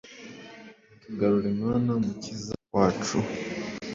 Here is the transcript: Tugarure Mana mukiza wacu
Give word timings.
Tugarure 1.01 1.49
Mana 1.61 1.93
mukiza 2.03 2.53
wacu 2.75 3.17